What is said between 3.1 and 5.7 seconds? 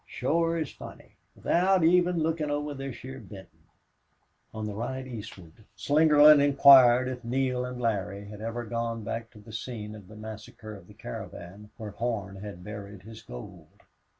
Benton." On the ride eastward